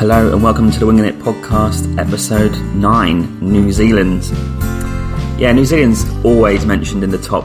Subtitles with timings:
[0.00, 4.24] Hello and welcome to the Winging It podcast, episode 9 New Zealand.
[5.38, 7.44] Yeah, New Zealand's always mentioned in the top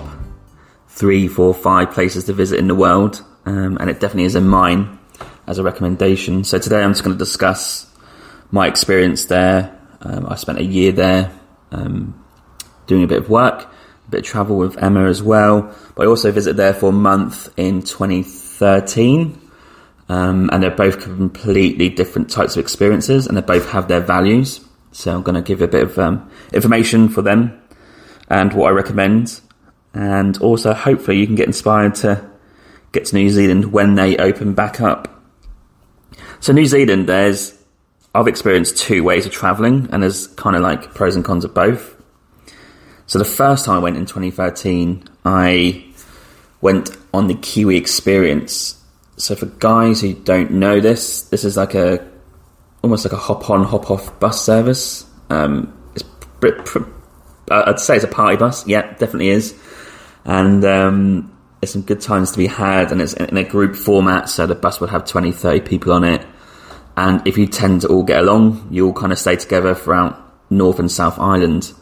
[0.87, 4.47] three, four, five places to visit in the world, um, and it definitely is in
[4.47, 4.97] mine
[5.47, 6.45] as a recommendation.
[6.45, 7.93] So today I'm just going to discuss
[8.51, 9.77] my experience there.
[9.99, 11.37] Um, I spent a year there
[11.73, 12.23] um,
[12.87, 13.63] doing a bit of work,
[14.07, 16.93] a bit of travel with Emma as well, but I also visited there for a
[16.93, 19.41] month in 2013.
[20.07, 24.61] Um, and they're both completely different types of experiences, and they both have their values.
[24.91, 27.61] So I'm going to give a bit of um, information for them
[28.29, 29.41] and what I recommend,
[29.93, 32.29] and also hopefully you can get inspired to
[32.91, 35.23] get to New Zealand when they open back up.
[36.39, 37.57] So New Zealand, there's
[38.13, 41.53] I've experienced two ways of travelling, and there's kind of like pros and cons of
[41.53, 42.01] both.
[43.07, 45.85] So the first time I went in 2013, I
[46.61, 48.81] went on the Kiwi experience
[49.17, 52.05] so for guys who don't know this, this is like a
[52.83, 55.05] almost like a hop on hop off bus service.
[55.29, 56.03] Um, it's
[57.49, 58.67] I'd say it's a party bus.
[58.67, 59.55] Yeah, definitely is.
[60.25, 64.29] And um, there's some good times to be had, and it's in a group format.
[64.29, 66.25] So the bus would have 20, 30 people on it.
[66.97, 70.21] And if you tend to all get along, you all kind of stay together throughout
[70.49, 71.73] North and South Island.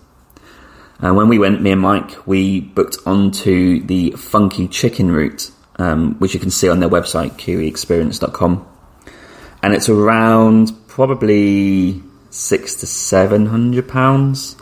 [0.99, 5.51] And when we went, me and Mike, we booked onto the Funky Chicken route
[5.83, 8.67] um, which you can see on their website, kiwiexperience.com.
[9.61, 14.55] And it's around probably six to seven hundred pounds.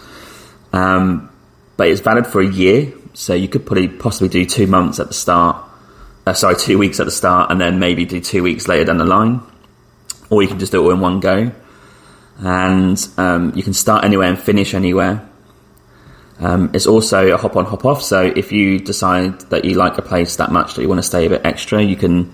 [0.74, 1.30] Um,
[1.78, 5.08] but it's valid for a year, so you could probably possibly do two months at
[5.08, 5.64] the start.
[6.26, 8.98] Uh, sorry, two weeks at the start, and then maybe do two weeks later down
[8.98, 9.42] the line,
[10.30, 11.52] or you can just do it all in one go.
[12.38, 15.28] And um, you can start anywhere and finish anywhere.
[16.42, 18.02] Um, it's also a hop on, hop off.
[18.02, 21.08] So if you decide that you like a place that much that you want to
[21.08, 22.34] stay a bit extra, you can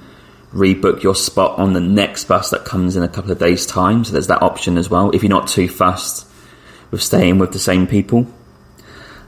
[0.53, 4.05] rebook your spot on the next bus that comes in a couple of days' time.
[4.05, 5.11] So there's that option as well.
[5.11, 6.25] If you're not too fussed
[6.89, 8.27] with staying with the same people.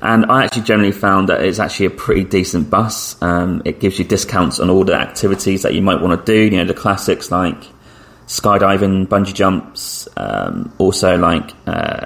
[0.02, 3.22] And I actually generally found that it's actually a pretty decent bus.
[3.22, 6.42] Um, it gives you discounts on all the activities that you might want to do.
[6.42, 7.62] You know, the classics like
[8.26, 12.06] skydiving, bungee jumps, um, also like uh,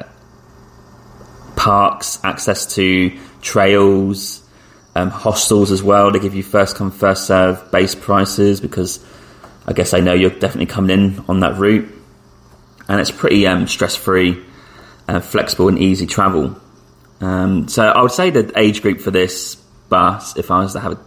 [1.64, 4.46] parks, access to trails,
[4.96, 6.12] um, hostels as well.
[6.12, 9.00] They give you first come, first serve base prices because
[9.66, 11.90] I guess they know you're definitely coming in on that route.
[12.90, 14.44] And it's pretty um, stress free,
[15.08, 16.60] uh, flexible, and easy travel.
[17.22, 19.56] Um, so I would say the age group for this
[19.88, 21.00] bus, if I was to have a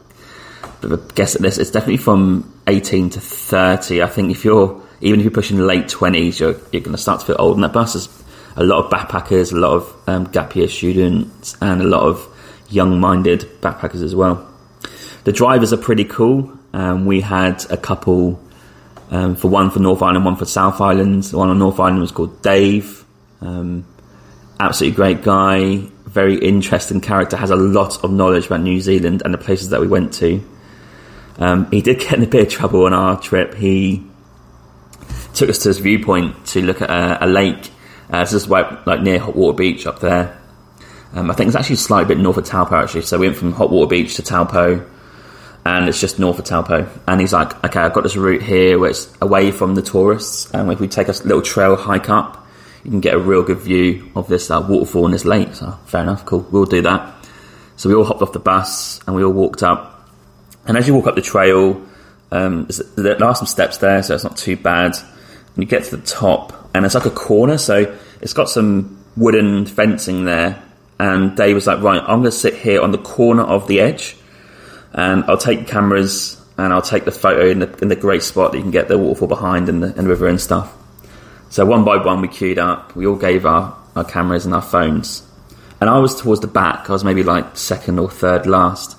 [0.82, 4.02] a guess at this, it's definitely from 18 to 30.
[4.02, 7.20] I think if you're even if you're pushing late 20s, you're, you're going to start
[7.20, 8.08] to feel old, and that bus is
[8.56, 12.26] a lot of backpackers, a lot of um, gap year students, and a lot of
[12.70, 14.50] young-minded backpackers as well.
[15.24, 16.52] The drivers are pretty cool.
[16.72, 18.40] Um, we had a couple
[19.10, 21.24] um, for one for North Island, one for South Island.
[21.24, 23.04] The one on North Island was called Dave.
[23.40, 23.84] Um,
[24.58, 27.36] absolutely great guy, very interesting character.
[27.36, 30.42] Has a lot of knowledge about New Zealand and the places that we went to.
[31.38, 33.54] Um, he did get in a bit of trouble on our trip.
[33.54, 34.04] He
[35.34, 37.70] took us to his viewpoint to look at a, a lake
[38.10, 40.38] uh, this is like near Hot Water Beach up there.
[41.12, 43.02] Um, I think it's actually slightly bit north of Taupo actually.
[43.02, 44.86] So we went from Hot Water Beach to Taupo,
[45.64, 46.88] and it's just north of Taupo.
[47.06, 50.50] And he's like, "Okay, I've got this route here where it's away from the tourists,
[50.52, 52.46] and if we take a little trail hike up,
[52.84, 55.78] you can get a real good view of this uh, waterfall and this lake." So
[55.86, 56.46] fair enough, cool.
[56.50, 57.14] We'll do that.
[57.76, 60.08] So we all hopped off the bus and we all walked up.
[60.66, 61.80] And as you walk up the trail,
[62.32, 64.96] um, there are some steps there, so it's not too bad.
[65.56, 69.02] And you get to the top, and it's like a corner, so it's got some
[69.16, 70.62] wooden fencing there.
[70.98, 73.80] And Dave was like, right, I'm going to sit here on the corner of the
[73.80, 74.16] edge,
[74.92, 78.52] and I'll take cameras and I'll take the photo in the, in the great spot
[78.52, 80.74] that you can get the waterfall behind and the, and the river and stuff.
[81.50, 82.96] So one by one, we queued up.
[82.96, 85.22] We all gave our, our cameras and our phones.
[85.80, 86.88] And I was towards the back.
[86.88, 88.96] I was maybe like second or third last.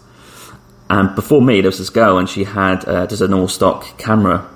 [0.90, 3.98] And before me, there was this girl, and she had uh, just an all stock
[3.98, 4.48] camera.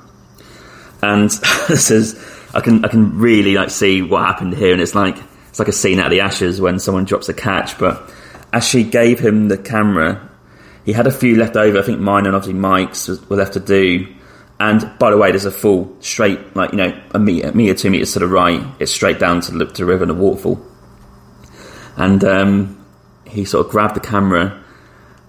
[1.01, 1.29] And
[1.67, 2.19] this is
[2.53, 5.17] I can I can really like see what happened here, and it's like
[5.49, 7.77] it's like a scene out of the Ashes when someone drops a catch.
[7.77, 8.09] But
[8.53, 10.29] as she gave him the camera,
[10.85, 11.79] he had a few left over.
[11.79, 14.07] I think mine and obviously Mike's were left to do.
[14.59, 17.89] And by the way, there's a full straight, like you know, a meter, meter, two
[17.89, 18.63] meters to the right.
[18.79, 20.63] It's straight down to the, to the river and a waterfall.
[21.97, 22.85] And um,
[23.27, 24.63] he sort of grabbed the camera,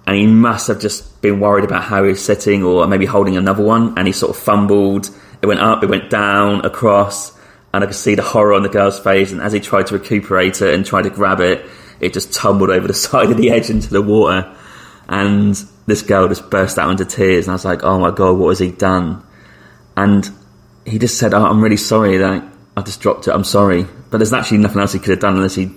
[0.07, 3.39] and he must have just been worried about how he was sitting, or maybe holding
[3.39, 3.97] another one.
[3.97, 5.09] And he sort of fumbled
[5.43, 7.37] it went up, it went down, across,
[7.75, 9.33] and I could see the horror on the girl's face.
[9.33, 11.67] And as he tried to recuperate it and tried to grab it,
[12.01, 14.55] it just tumbled over the side of the edge into the water.
[15.09, 15.55] And
[15.87, 17.47] this girl just burst out into tears.
[17.47, 19.25] And I was like, oh my God, what has he done?
[19.97, 20.31] And
[20.85, 22.45] he just said, oh, "I'm really sorry that
[22.77, 23.33] I just dropped it.
[23.33, 25.71] I'm sorry," but there's actually nothing else he could have done unless he,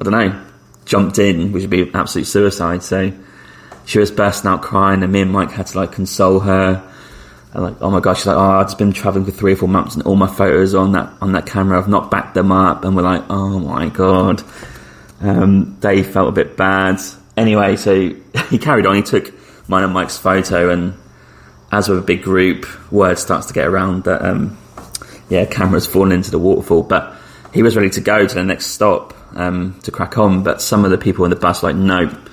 [0.00, 0.44] I don't know,
[0.84, 2.82] jumped in, which would be absolute suicide.
[2.82, 3.12] So
[3.84, 6.90] she was bursting out crying, and me and Mike had to like console her.
[7.54, 9.68] Like, oh my gosh, she's like, oh, I've just been traveling for three or four
[9.68, 12.84] months, and all my photos on that on that camera, I've not backed them up,
[12.84, 14.42] and we're like, oh my god.
[15.20, 17.00] Um, Dave felt a bit bad.
[17.36, 18.10] Anyway, so
[18.50, 18.96] he carried on.
[18.96, 19.32] He took
[19.68, 20.94] mine and Mike's photo, and
[21.70, 24.58] as with a big group, word starts to get around that um,
[25.28, 26.82] yeah, cameras fallen into the waterfall.
[26.82, 27.16] But
[27.52, 30.42] he was ready to go to the next stop um, to crack on.
[30.42, 32.23] But some of the people in the bus like, nope,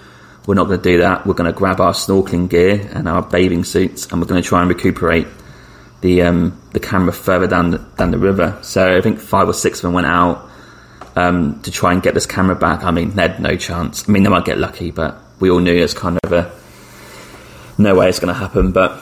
[0.46, 1.26] we're not going to do that.
[1.26, 4.48] We're going to grab our snorkeling gear and our bathing suits, and we're going to
[4.48, 5.28] try and recuperate
[6.02, 8.58] the um, the camera further down the, down the river.
[8.62, 10.50] So I think five or six of them went out
[11.16, 12.84] um, to try and get this camera back.
[12.84, 14.08] I mean, they had no chance.
[14.08, 16.52] I mean, they might get lucky, but we all knew it's kind of a
[17.78, 18.72] no way it's going to happen.
[18.72, 19.00] But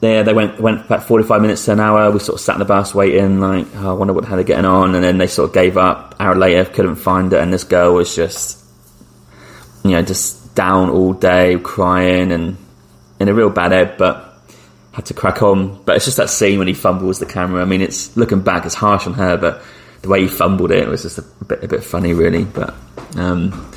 [0.00, 2.10] yeah, they went went about forty five minutes to an hour.
[2.10, 4.44] We sort of sat in the bus waiting, like oh, I wonder what how they're
[4.44, 6.16] getting on, and then they sort of gave up.
[6.18, 8.64] Hour later, couldn't find it, and this girl was just
[9.84, 12.56] you know just down all day, crying and
[13.20, 14.28] in a real bad head, but
[14.92, 15.82] had to crack on.
[15.84, 17.62] But it's just that scene when he fumbles the camera.
[17.62, 19.62] I mean, it's looking back, it's harsh on her, but
[20.02, 22.44] the way he fumbled it was just a bit a bit funny, really.
[22.44, 22.74] But
[23.16, 23.72] um,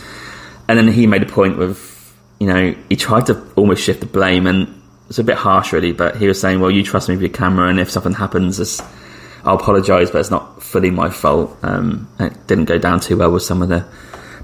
[0.67, 1.93] and then he made a point with
[2.39, 5.93] you know he tried to almost shift the blame, and it's a bit harsh, really.
[5.93, 8.59] But he was saying, "Well, you trust me with your camera, and if something happens,
[8.59, 8.81] it's,
[9.43, 13.31] I'll apologise, but it's not fully my fault." Um, it didn't go down too well
[13.31, 13.85] with some of the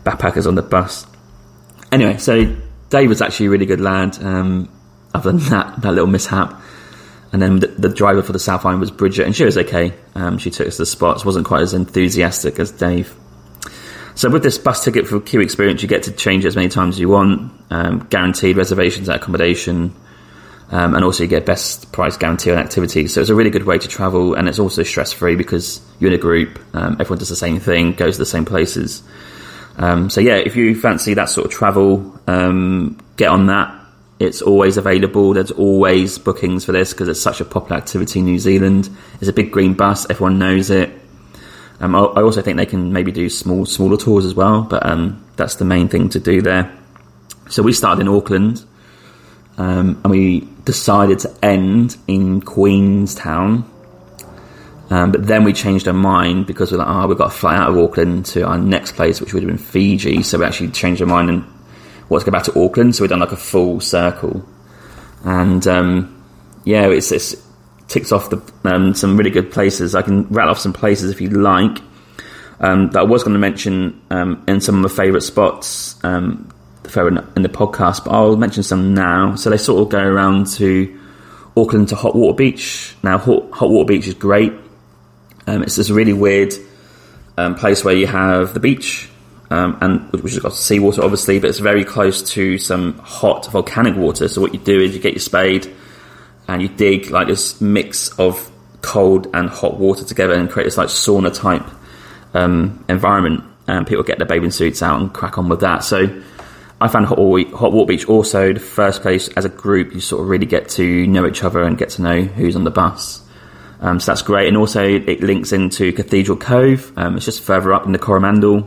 [0.04, 1.06] backpackers on the bus.
[1.92, 2.56] Anyway, so
[2.90, 4.18] Dave was actually a really good lad.
[4.24, 4.70] Um,
[5.14, 6.62] other than that, that little mishap.
[7.34, 9.94] And then the, the, driver for the South Island was Bridget, and she was okay.
[10.16, 13.16] Um, she took us to the spots, wasn't quite as enthusiastic as Dave.
[14.16, 16.68] So with this bus ticket for Kiwi Experience, you get to change it as many
[16.68, 19.96] times as you want, um, guaranteed reservations at accommodation,
[20.72, 23.14] um, and also you get best price guarantee on activities.
[23.14, 26.12] So it's a really good way to travel, and it's also stress free because you're
[26.12, 29.04] in a group, um, everyone does the same thing, goes to the same places.
[29.78, 33.82] Um, so yeah, if you fancy that sort of travel, um, get on that
[34.22, 35.34] it's always available.
[35.34, 38.88] There's always bookings for this because it's such a popular activity in New Zealand.
[39.20, 40.08] It's a big green bus.
[40.10, 40.92] Everyone knows it.
[41.80, 44.86] Um, I, I also think they can maybe do small, smaller tours as well, but
[44.86, 46.72] um, that's the main thing to do there.
[47.50, 48.64] So we started in Auckland,
[49.58, 53.70] um, and we decided to end in Queenstown.
[54.92, 57.56] Um, but then we changed our mind because we're like, oh, we've got to fly
[57.56, 60.22] out of Auckland to our next place, which would have been Fiji.
[60.22, 61.46] So we actually changed our mind and
[62.10, 62.94] let's go back to Auckland.
[62.94, 64.46] So we've done like a full circle,
[65.24, 66.24] and um,
[66.66, 67.36] yeah, it's, it's
[67.88, 69.96] ticks off the, um, some really good places.
[69.96, 71.80] I can rattle off some places if you'd like.
[72.60, 76.54] Um, that I was going to mention um, in some of my favourite spots um,
[76.84, 79.36] in the podcast, but I'll mention some now.
[79.36, 81.00] So they sort of go around to
[81.58, 82.94] Auckland to Hot Water Beach.
[83.02, 84.54] Now, Hot, Hot Water Beach is great.
[85.52, 86.54] Um, it's this really weird
[87.38, 89.10] um, place where you have the beach,
[89.50, 93.98] um, and which has got seawater obviously, but it's very close to some hot volcanic
[93.98, 94.30] water.
[94.30, 95.70] So what you do is you get your spade
[96.48, 98.50] and you dig like this mix of
[98.82, 101.66] cold and hot water together and create this like sauna type
[102.34, 103.44] um, environment.
[103.68, 105.84] And people get their bathing suits out and crack on with that.
[105.84, 106.22] So
[106.80, 110.22] I found Hot Hot Water Beach also the first place as a group you sort
[110.22, 113.22] of really get to know each other and get to know who's on the bus.
[113.82, 114.48] Um, so that's great.
[114.48, 116.94] And also it links into Cathedral Cove.
[116.98, 118.62] Um, it's just further up in the Coromandel.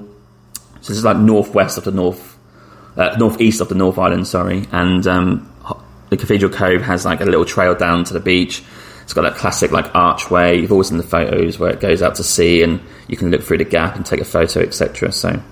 [0.80, 2.36] So this is like northwest of the north,
[2.96, 4.66] uh, northeast of the North Island, sorry.
[4.72, 5.50] And um,
[6.10, 8.62] the Cathedral Cove has like a little trail down to the beach.
[9.02, 10.60] It's got that classic like archway.
[10.60, 13.42] You've always seen the photos where it goes out to sea, and you can look
[13.42, 15.12] through the gap and take a photo, etc.
[15.12, 15.42] So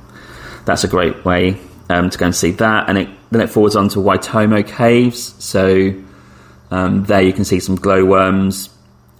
[0.65, 1.59] that's a great way
[1.91, 2.89] um, to go and see that.
[2.89, 5.35] And it, then it forwards on to Waitomo Caves.
[5.43, 5.95] So
[6.71, 8.71] um, there you can see some glowworms,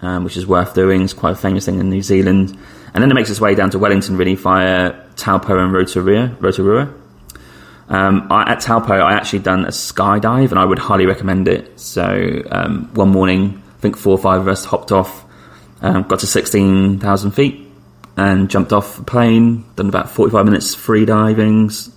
[0.03, 1.03] um, which is worth doing.
[1.03, 2.59] It's quite a famous thing in New Zealand.
[2.93, 6.37] And then it makes its way down to Wellington really via Taupo and Rotorua.
[6.41, 6.93] Rotorua.
[7.89, 11.81] Um, I, at Taupo, I actually done a skydive, and I would highly recommend it.
[11.81, 15.25] So um, one morning, I think four or five of us hopped off,
[15.81, 17.67] um, got to sixteen thousand feet,
[18.17, 19.65] and jumped off a plane.
[19.77, 21.91] Done about forty-five minutes free divings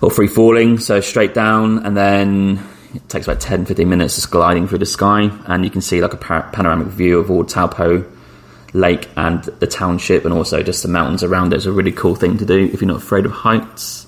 [0.00, 2.58] or free falling, so straight down, and then
[2.94, 6.00] it takes about 10, 15 minutes just gliding through the sky, and you can see
[6.00, 8.04] like a panoramic view of all Taupo
[8.72, 11.56] lake and the township and also just the mountains around it.
[11.56, 14.06] it is a really cool thing to do if you're not afraid of heights.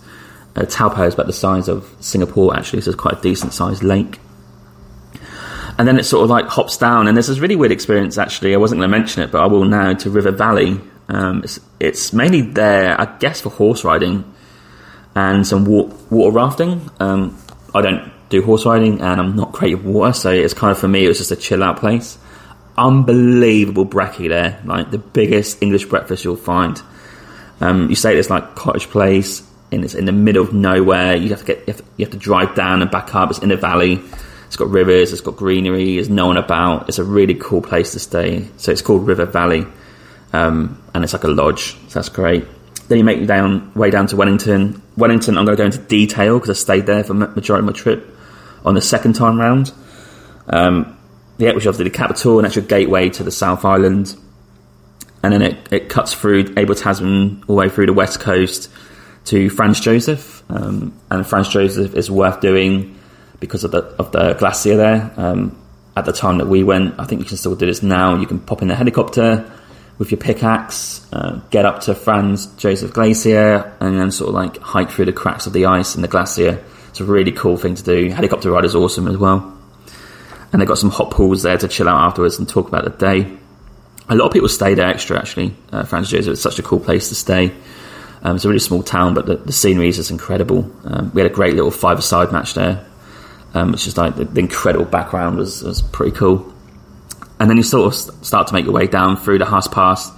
[0.56, 3.82] Uh, Taupo is about the size of Singapore actually, so it's quite a decent sized
[3.82, 4.18] lake.
[5.78, 8.52] And then it sort of like hops down, and there's this really weird experience actually.
[8.54, 10.78] I wasn't going to mention it, but I will now to River Valley.
[11.08, 14.30] Um, it's, it's, mainly there, I guess, for horse riding
[15.14, 16.90] and some water, water rafting.
[17.00, 17.36] Um,
[17.74, 20.78] I don't do horse riding, and I'm not great with water, so it's kind of
[20.78, 22.16] for me, it was just a chill out place.
[22.78, 26.80] unbelievable brekkie there, like the biggest English breakfast you'll find.
[27.60, 31.16] Um, you say it's like cottage place, and it's in the middle of nowhere.
[31.16, 33.30] You have to get you have to, you have to drive down and back up.
[33.30, 34.00] It's in a valley.
[34.46, 35.12] It's got rivers.
[35.12, 35.96] It's got greenery.
[35.96, 36.88] There's no one about.
[36.88, 38.48] It's a really cool place to stay.
[38.56, 39.66] So it's called River Valley,
[40.32, 41.76] um, and it's like a lodge.
[41.88, 42.46] So that's great.
[42.88, 44.82] Then you make your down way down to Wellington.
[44.96, 47.72] Wellington, I'm going to go into detail because I stayed there for majority of my
[47.72, 48.16] trip
[48.64, 49.72] on the second time round.
[50.48, 50.96] Um,
[51.38, 54.14] yeah, which obviously the capital and actual gateway to the South Island.
[55.22, 58.70] And then it, it cuts through Abel Tasman all the way through the west coast
[59.26, 60.42] to Franz Josef.
[60.50, 62.98] Um, and Franz Josef is worth doing
[63.38, 65.12] because of the of the glacier there.
[65.16, 65.56] Um,
[65.96, 68.16] at the time that we went, I think you can still do this now.
[68.16, 69.50] You can pop in the helicopter
[69.98, 74.58] with your pickaxe, uh, get up to Franz Josef Glacier, and then sort of like
[74.58, 76.64] hike through the cracks of the ice in the glacier.
[76.90, 78.10] It's a really cool thing to do.
[78.10, 79.56] Helicopter ride is awesome as well
[80.52, 82.90] and they've got some hot pools there to chill out afterwards and talk about the
[82.90, 83.36] day.
[84.08, 85.54] A lot of people stay there extra actually.
[85.70, 87.52] Uh, Franz Josef is such a cool place to stay.
[88.22, 90.70] Um, it's a really small town, but the, the scenery is just incredible.
[90.84, 92.84] Um, we had a great little five-a-side match there,
[93.54, 96.52] um, which is like the, the, incredible background was, was pretty cool.
[97.38, 100.10] And then you sort of start to make your way down through the Haast Pass,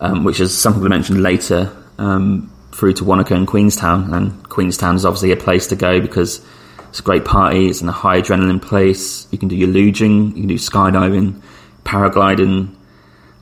[0.00, 4.14] um, which is something we mentioned later, um, through to Wanaka and Queenstown.
[4.14, 6.44] And Queenstown is obviously a place to go because
[6.88, 7.68] it's a great party.
[7.68, 9.28] It's in a high adrenaline place.
[9.30, 11.40] You can do your luging, you can do skydiving,
[11.84, 12.74] paragliding,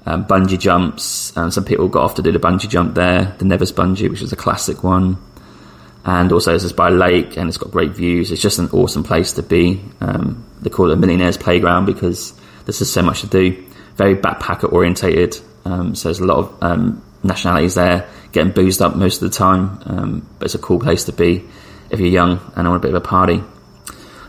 [0.05, 1.35] um, bungee jumps.
[1.35, 4.21] Um, some people got off to do the bungee jump there, the Nevis bungee, which
[4.21, 5.17] is a classic one.
[6.05, 8.31] And also, it's by a lake and it's got great views.
[8.31, 9.83] It's just an awesome place to be.
[10.03, 13.65] Um, they call it a millionaire's playground because there's just so much to do.
[13.95, 15.41] Very backpacker orientated.
[15.65, 19.37] Um, so there's a lot of um, nationalities there, getting boozed up most of the
[19.37, 19.81] time.
[19.87, 21.45] Um, but it's a cool place to be
[21.91, 23.43] if you're young and on a bit of a party.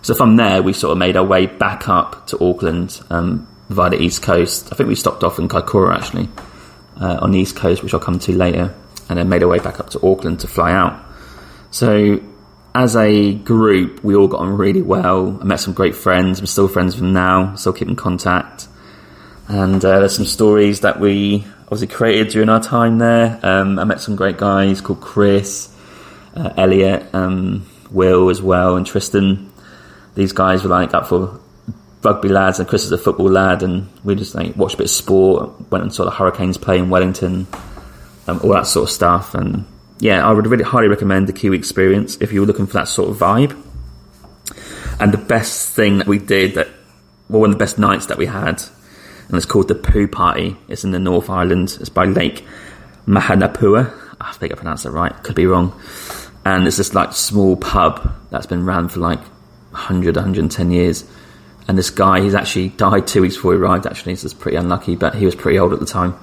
[0.01, 3.89] So from there, we sort of made our way back up to Auckland um, via
[3.89, 4.69] the east coast.
[4.71, 6.29] I think we stopped off in Kaikoura actually
[6.99, 8.73] uh, on the east coast, which I'll come to later,
[9.09, 11.03] and then made our way back up to Auckland to fly out.
[11.71, 12.21] So
[12.73, 15.39] as a group, we all got on really well.
[15.41, 16.39] I met some great friends.
[16.39, 18.67] I'm still friends with them now, still keep in contact.
[19.47, 23.39] And uh, there's some stories that we obviously created during our time there.
[23.43, 25.73] Um, I met some great guys called Chris,
[26.33, 29.51] uh, Elliot, um, Will as well, and Tristan.
[30.15, 31.39] These guys were like up for
[32.03, 34.85] rugby lads, and Chris is a football lad, and we just like watched a bit
[34.85, 37.47] of sport, went and saw the Hurricanes play in Wellington,
[38.27, 39.35] um, all that sort of stuff.
[39.35, 39.65] And
[39.99, 42.87] yeah, I would really highly recommend the Kiwi experience if you were looking for that
[42.87, 43.61] sort of vibe.
[44.99, 46.69] And the best thing that we did, that
[47.29, 48.63] well, one of the best nights that we had,
[49.27, 50.57] and it's called the Poo Party.
[50.67, 51.77] It's in the North Island.
[51.79, 52.45] It's by Lake
[53.07, 53.93] Mahinapua.
[54.19, 55.13] I think I pronounced that right.
[55.23, 55.79] Could be wrong
[56.55, 61.03] and it's this like small pub that's been ran for like 100 110 years
[61.67, 64.55] and this guy he's actually died two weeks before he arrived actually so it's pretty
[64.55, 66.17] unlucky but he was pretty old at the time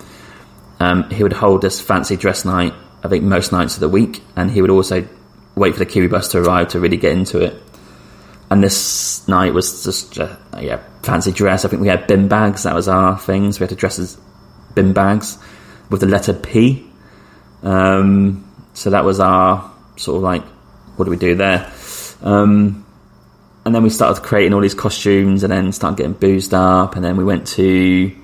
[0.80, 4.22] um, he would hold this fancy dress night i think most nights of the week
[4.34, 5.06] and he would also
[5.54, 7.62] wait for the kiwi bus to arrive to really get into it
[8.50, 12.62] and this night was just uh, yeah fancy dress i think we had bin bags
[12.62, 14.18] that was our thing we had to dress as
[14.74, 15.38] bin bags
[15.90, 16.90] with the letter p
[17.64, 20.44] um, so that was our sort of like,
[20.96, 21.72] what do we do there?
[22.22, 22.84] Um,
[23.64, 26.94] and then we started creating all these costumes and then started getting boozed up.
[26.94, 28.14] And then we went to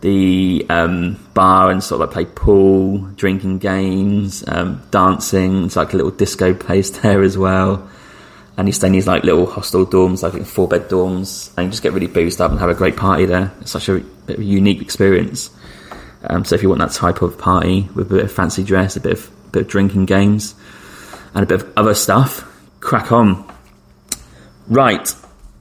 [0.00, 5.66] the um, bar and sort of like played pool, drinking games, um, dancing.
[5.66, 7.88] It's like a little disco place there as well.
[8.56, 11.70] And you stay in these like little hostel dorms, like four bed dorms, and you
[11.70, 13.52] just get really boozed up and have a great party there.
[13.60, 15.50] It's such a a unique experience.
[16.24, 18.96] Um, so if you want that type of party with a bit of fancy dress,
[18.96, 20.54] a bit of, bit of drinking games,
[21.34, 22.48] and a bit of other stuff.
[22.80, 23.44] Crack on.
[24.68, 25.14] Right.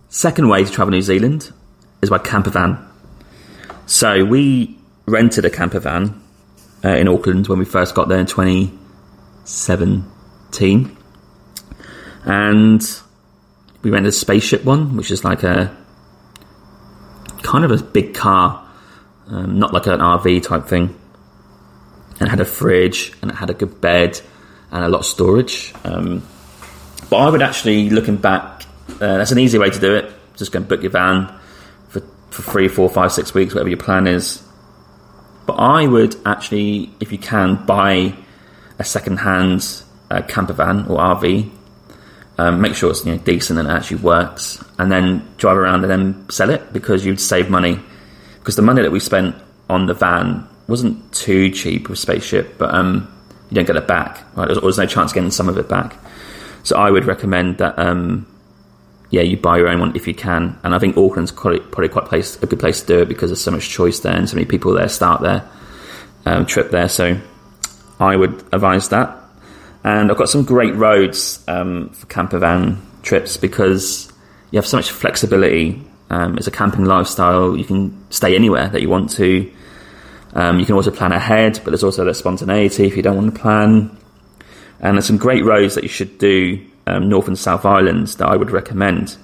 [0.09, 1.51] Second way to travel New Zealand
[2.01, 2.77] is by camper van.
[3.85, 6.21] So we rented a camper van
[6.83, 10.97] uh, in Auckland when we first got there in 2017.
[12.25, 12.81] And
[13.81, 15.75] we rented a spaceship one, which is like a
[17.41, 18.67] kind of a big car,
[19.27, 20.95] um, not like an RV type thing.
[22.19, 24.21] And it had a fridge and it had a good bed
[24.71, 25.73] and a lot of storage.
[25.83, 26.23] Um,
[27.09, 30.13] but I would actually, looking back, uh, that's an easy way to do it.
[30.37, 31.33] Just go and book your van
[31.89, 34.41] for, for three, four, five, six weeks, whatever your plan is.
[35.45, 38.15] But I would actually, if you can, buy
[38.79, 41.51] a second-hand uh, camper van or RV.
[42.41, 45.83] Um, make sure it's you know, decent and it actually works, and then drive around
[45.83, 47.79] and then sell it because you'd save money.
[48.39, 49.35] Because the money that we spent
[49.69, 53.07] on the van wasn't too cheap with spaceship, but um,
[53.51, 54.23] you don't get it back.
[54.35, 54.47] Right?
[54.47, 55.95] There's, no chance getting some of it back.
[56.63, 58.25] So I would recommend that um,
[59.11, 60.57] yeah, you buy your own one if you can.
[60.63, 63.29] And I think Auckland's quite, probably quite place, a good place to do it because
[63.29, 65.47] there's so much choice there and so many people there start their
[66.25, 66.89] um, trip there.
[66.89, 67.19] So
[67.99, 69.20] I would advise that.
[69.83, 74.11] And I've got some great roads um, for camper van trips because
[74.51, 75.83] you have so much flexibility.
[76.09, 77.57] Um, it's a camping lifestyle.
[77.57, 79.51] You can stay anywhere that you want to.
[80.33, 83.33] Um, you can also plan ahead, but there's also the spontaneity if you don't want
[83.33, 83.97] to plan.
[84.79, 88.27] And there's some great roads that you should do um, North and South Islands that
[88.27, 89.17] I would recommend.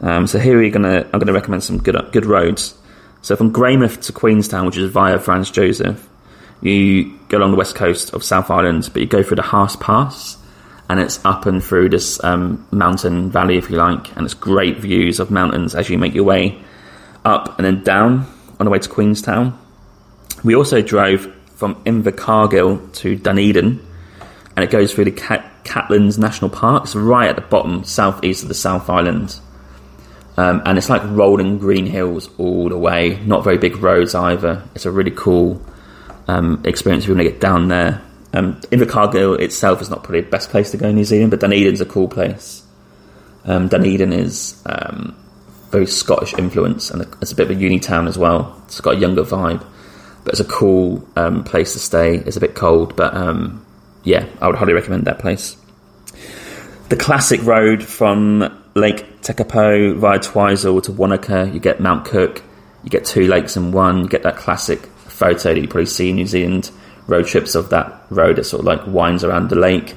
[0.00, 2.76] Um, so here we're gonna I'm gonna recommend some good good roads.
[3.22, 6.08] So from Greymouth to Queenstown, which is via Franz Josef,
[6.62, 9.80] you go along the west coast of South Island, but you go through the Haast
[9.80, 10.36] Pass,
[10.88, 14.78] and it's up and through this um, mountain valley, if you like, and it's great
[14.78, 16.60] views of mountains as you make your way
[17.24, 18.26] up and then down
[18.58, 19.58] on the way to Queenstown.
[20.44, 23.84] We also drove from Invercargill to Dunedin,
[24.56, 25.48] and it goes through the Cat-
[25.90, 26.84] National Park.
[26.84, 29.38] It's right at the bottom, southeast of the South Island.
[30.36, 33.20] Um, and it's like rolling green hills all the way.
[33.24, 34.62] Not very big roads either.
[34.74, 35.64] It's a really cool
[36.28, 38.02] um, experience if you want to get down there.
[38.34, 41.40] Um, Invercargill itself is not probably the best place to go in New Zealand, but
[41.40, 42.62] Dunedin's a cool place.
[43.44, 45.16] Um, Dunedin is um,
[45.70, 48.62] very Scottish influence, and it's a bit of a uni town as well.
[48.66, 49.64] It's got a younger vibe,
[50.24, 52.16] but it's a cool um, place to stay.
[52.16, 53.64] It's a bit cold, but um,
[54.04, 55.56] yeah, I would highly recommend that place.
[56.88, 62.42] The classic road from Lake Tekapo via Twizel to Wanaka, you get Mount Cook,
[62.84, 64.88] you get two lakes in one, you get that classic
[65.22, 66.70] photo that you probably see in New Zealand
[67.06, 69.94] road trips of that road that sort of like winds around the lake.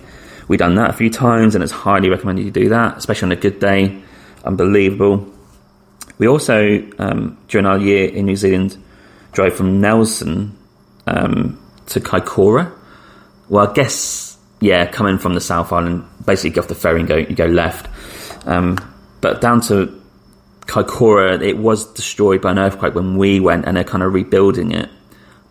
[0.47, 3.31] We've done that a few times and it's highly recommended you do that, especially on
[3.31, 4.01] a good day.
[4.43, 5.31] Unbelievable.
[6.17, 8.77] We also, um, during our year in New Zealand,
[9.31, 10.57] drove from Nelson
[11.07, 12.71] um, to Kaikoura,
[13.49, 17.09] well, I guess yeah, coming from the South Island, basically get off the ferry and
[17.09, 17.87] go you go left.
[18.47, 18.77] Um,
[19.21, 20.01] but down to
[20.61, 24.71] Kaikoura, it was destroyed by an earthquake when we went, and they're kind of rebuilding
[24.71, 24.89] it.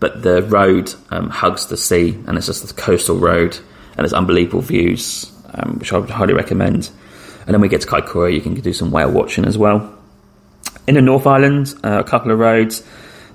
[0.04, 3.56] But the road um, hugs the sea, and it's just a coastal road,
[3.96, 6.90] and it's unbelievable views, um, which I would highly recommend.
[7.46, 9.98] And then we get to Kaikoura, you can do some whale watching as well.
[10.86, 12.86] In the North Island, uh, a couple of roads.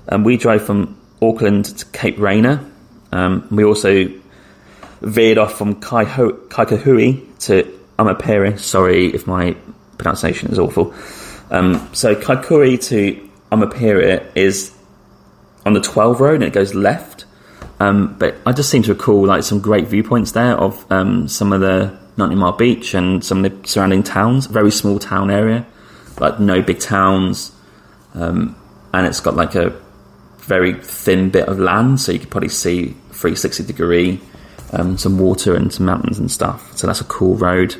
[0.08, 2.64] Um, we drove from Auckland to Cape Reinga.
[3.10, 4.08] Um, we also
[5.00, 8.60] veered off from Kaikohui to Omapere.
[8.60, 9.56] Sorry if my
[9.98, 10.94] pronunciation is awful.
[11.50, 14.72] Um, so Kaikohui to Omapere is
[15.66, 17.24] on the 12 road and it goes left.
[17.78, 21.52] Um, but I just seem to recall like some great viewpoints there of um, some
[21.52, 24.46] of the Ninety Mile Beach and some of the surrounding towns.
[24.46, 25.66] Very small town area,
[26.18, 27.52] like no big towns,
[28.14, 28.54] um,
[28.92, 29.70] and it's got like a
[30.38, 34.20] very thin bit of land, so you could probably see 360 degree
[34.72, 36.76] um, some water and some mountains and stuff.
[36.76, 37.76] So that's a cool road.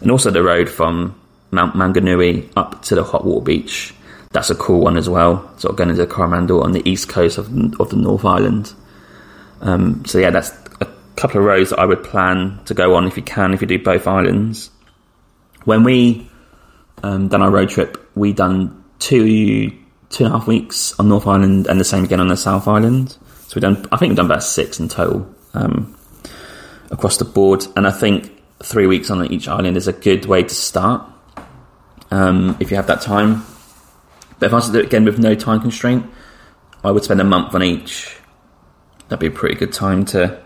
[0.00, 1.18] And also the road from
[1.50, 3.94] Mount Maunganui up to the hot water beach.
[4.32, 5.42] That's a cool one as well.
[5.58, 7.46] Sort of going into Coromandel on the east coast of,
[7.80, 8.72] of the North Island.
[9.60, 10.86] Um, so yeah, that's a
[11.16, 13.66] couple of roads that I would plan to go on if you can, if you
[13.66, 14.70] do both islands.
[15.64, 16.30] When we
[17.02, 19.70] um, done our road trip, we done two
[20.10, 22.66] two and a half weeks on North Island and the same again on the South
[22.66, 23.16] Island.
[23.46, 25.34] So we done, I think we've done about six in total.
[25.52, 25.98] Um,
[26.90, 27.66] across the board.
[27.76, 31.08] And I think three weeks on each island is a good way to start
[32.10, 33.44] um, if you have that time.
[34.38, 36.06] But if I was to do it again with no time constraint,
[36.84, 38.16] I would spend a month on each.
[39.08, 40.42] That'd be a pretty good time to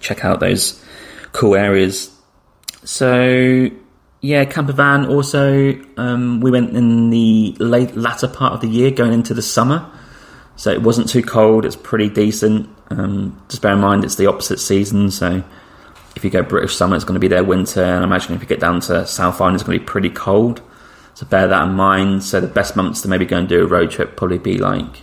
[0.00, 0.82] check out those
[1.32, 2.10] cool areas.
[2.84, 3.70] So
[4.20, 5.06] yeah, camper van.
[5.06, 9.42] Also, um, we went in the late latter part of the year, going into the
[9.42, 9.90] summer,
[10.56, 11.64] so it wasn't too cold.
[11.64, 12.68] It's pretty decent.
[12.90, 15.42] Um, just bear in mind it's the opposite season, so
[16.16, 18.40] if you go British summer, it's going to be their winter, and I imagine if
[18.40, 20.62] you get down to South Island, it's going to be pretty cold.
[21.16, 22.22] So bear that in mind.
[22.24, 25.02] So the best months to maybe go and do a road trip probably be like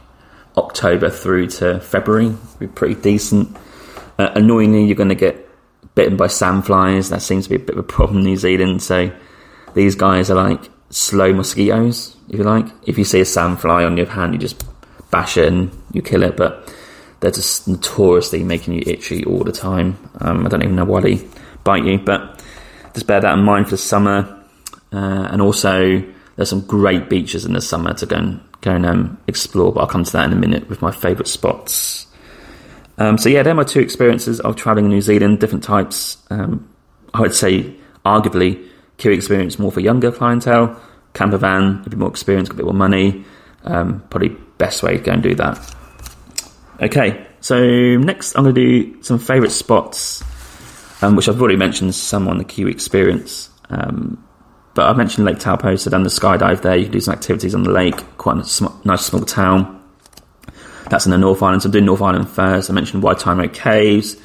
[0.56, 2.38] October through to February.
[2.60, 3.58] Be pretty decent.
[4.20, 5.50] Uh, annoyingly, you're going to get
[5.96, 7.10] bitten by sandflies.
[7.10, 8.84] That seems to be a bit of a problem in New Zealand.
[8.84, 9.12] So
[9.74, 12.68] these guys are like slow mosquitoes, if you like.
[12.84, 14.64] If you see a sandfly on your hand, you just
[15.10, 16.38] bash it and you kill it.
[16.38, 16.72] But
[17.22, 19.98] they're just notoriously making you itchy all the time.
[20.22, 21.28] Um, I don't even know why they
[21.64, 22.40] bite you, but
[22.94, 24.42] just bear that in mind for the summer.
[24.94, 26.04] Uh, and also,
[26.36, 29.74] there's some great beaches in the summer to go and go and um, explore.
[29.74, 32.08] But I'll come to that in a minute with my favourite spots.
[32.98, 35.40] Um, so yeah, they're my two experiences of travelling in New Zealand.
[35.40, 36.18] Different types.
[36.30, 36.70] Um,
[37.14, 37.76] I would say,
[38.06, 40.80] arguably, Kiwi experience more for younger clientele.
[41.14, 43.26] Camper van, a bit more experience, a bit more money.
[43.64, 45.76] Um, probably best way to go and do that.
[46.82, 47.60] Okay, so
[47.98, 50.24] next I'm going to do some favourite spots,
[51.04, 53.50] um, which I've already mentioned some on the Kiwi Experience.
[53.70, 54.23] Um,
[54.76, 56.76] but I mentioned Lake Taupo, so done the skydive there.
[56.76, 57.96] You can do some activities on the lake.
[58.18, 59.82] Quite a sm- nice small town.
[60.90, 61.62] That's in the North Island.
[61.62, 62.70] So I'm doing North Island first.
[62.70, 64.18] I mentioned Waitomo Caves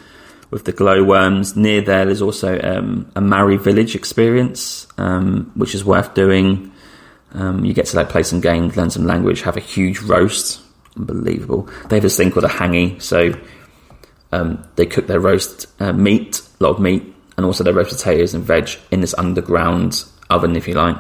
[0.51, 1.57] with the glowworms.
[1.57, 6.73] Near there, there's also um, a Maori village experience, um, which is worth doing.
[7.33, 10.63] Um, you get to like play some games, learn some language, have a huge roast.
[10.97, 11.69] Unbelievable.
[11.89, 13.01] They have this thing called a hangi.
[13.03, 13.39] So
[14.33, 17.91] um, they cook their roast uh, meat, a lot of meat, and also their roast
[17.91, 20.97] potatoes and veg in this underground oven, if you like.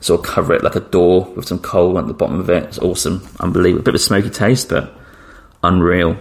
[0.00, 2.64] Sort of cover it like a door with some coal at the bottom of it.
[2.64, 3.82] It's awesome, unbelievable.
[3.82, 4.92] A bit of a smoky taste, but
[5.62, 6.16] unreal.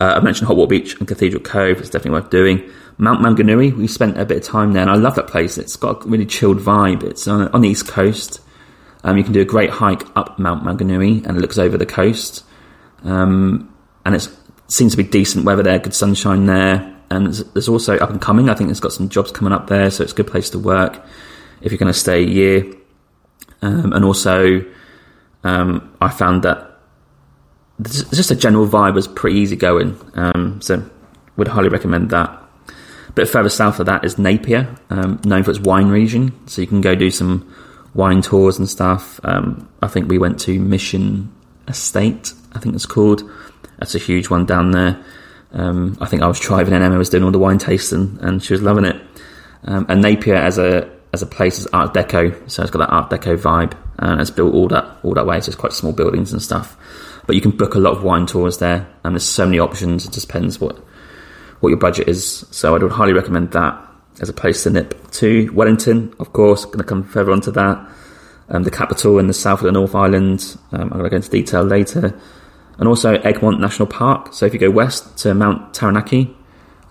[0.00, 1.78] Uh, I mentioned Hot Water Beach and Cathedral Cove.
[1.78, 2.68] It's definitely worth doing.
[2.98, 5.56] Mount Maunganui, we spent a bit of time there, and I love that place.
[5.56, 7.02] It's got a really chilled vibe.
[7.02, 8.40] It's on, on the east coast.
[9.04, 11.86] Um, you can do a great hike up Mount Maunganui, and it looks over the
[11.86, 12.44] coast.
[13.04, 14.28] Um, and it
[14.68, 16.96] seems to be decent weather there, good sunshine there.
[17.10, 18.50] And there's also up and coming.
[18.50, 20.58] I think it's got some jobs coming up there, so it's a good place to
[20.58, 21.00] work
[21.60, 22.72] if you're going to stay a year.
[23.62, 24.64] Um, and also,
[25.44, 26.78] um, I found that
[27.82, 29.98] just a general vibe was pretty easy going.
[30.14, 30.88] Um, so
[31.36, 32.28] would highly recommend that.
[33.08, 36.32] A bit further south of that is Napier, um, known for its wine region.
[36.46, 37.52] So you can go do some
[37.94, 39.18] wine tours and stuff.
[39.24, 41.32] Um, I think we went to Mission
[41.66, 43.28] Estate, I think it's called.
[43.78, 45.02] That's a huge one down there.
[45.52, 48.42] Um, I think I was driving and Emma was doing all the wine tasting and
[48.42, 49.00] she was loving it.
[49.64, 52.90] Um, and Napier as a as a place is Art Deco, so it's got that
[52.90, 55.40] Art Deco vibe and it's built all that all that way.
[55.40, 56.76] So it's quite small buildings and stuff.
[57.26, 60.06] But you can book a lot of wine tours there, and there's so many options.
[60.06, 60.78] It just depends what
[61.60, 62.46] what your budget is.
[62.50, 63.86] So I would highly recommend that
[64.20, 65.50] as a place to nip to.
[65.52, 67.88] Wellington, of course, going to come further onto that.
[68.48, 70.56] Um, the capital in the south of the North Island.
[70.72, 72.18] Um, I'm going to go into detail later.
[72.78, 74.32] And also Egmont National Park.
[74.32, 76.34] So if you go west to Mount Taranaki,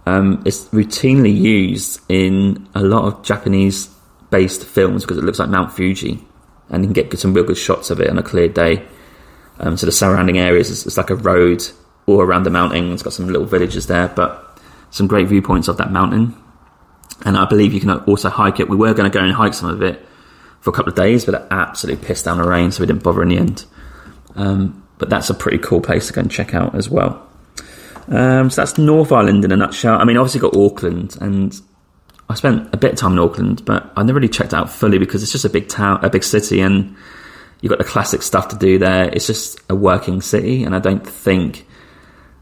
[0.06, 3.90] um, it's routinely used in a lot of Japanese
[4.30, 6.26] based films because it looks like Mount Fuji.
[6.70, 8.88] And you can get some real good shots of it on a clear day.
[9.60, 11.64] Um, so the surrounding areas, it's, it's like a road
[12.06, 12.92] all around the mountain.
[12.92, 14.60] It's got some little villages there, but
[14.92, 16.36] some great viewpoints of that mountain.
[17.26, 18.70] And I believe you can also hike it.
[18.70, 20.06] We were going to go and hike some of it
[20.62, 23.04] for a couple of days, but it absolutely pissed down the rain, so we didn't
[23.04, 23.66] bother in the end.
[24.36, 27.26] Um, but that's a pretty cool place to go and check out as well.
[28.08, 30.00] Um, so that's North Island in a nutshell.
[30.00, 31.60] I mean, obviously got Auckland, and
[32.30, 35.00] I spent a bit of time in Auckland, but I never really checked out fully
[35.00, 36.96] because it's just a big town, a big city, and
[37.60, 39.10] you've got the classic stuff to do there.
[39.10, 41.66] It's just a working city, and I don't think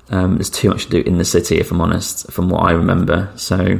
[0.09, 2.71] um, there's too much to do in the city, if I'm honest, from what I
[2.71, 3.31] remember.
[3.37, 3.79] So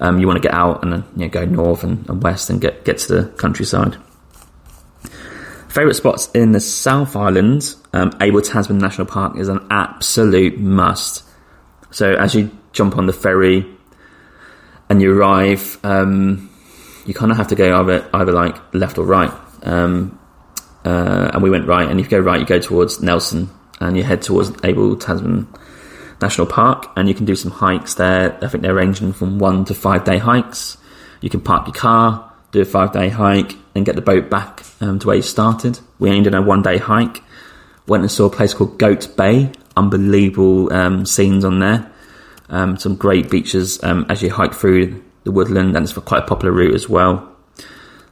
[0.00, 2.60] um, you want to get out and you know, go north and, and, west and
[2.60, 3.96] get, get to the countryside.
[5.68, 11.24] Favourite spots in the South Island, um, Abel Tasman National Park is an absolute must.
[11.90, 13.66] So as you jump on the ferry
[14.88, 16.50] and you arrive, um,
[17.06, 19.32] you kind of have to go either, either like left or right.
[19.62, 20.18] Um,
[20.84, 23.96] uh, and we went right, and if you go right, you go towards Nelson and
[23.96, 25.46] you head towards Abel Tasman
[26.20, 28.36] National Park, and you can do some hikes there.
[28.42, 30.76] I think they're ranging from one to five day hikes.
[31.20, 34.64] You can park your car, do a five day hike, and get the boat back
[34.80, 35.78] um, to where you started.
[35.98, 37.22] We ended on a one day hike.
[37.86, 39.50] Went and saw a place called Goat Bay.
[39.76, 41.90] Unbelievable um, scenes on there.
[42.50, 46.26] Um, some great beaches um, as you hike through the woodland, and it's quite a
[46.26, 47.36] popular route as well.